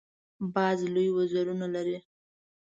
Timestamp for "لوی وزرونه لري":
0.93-1.97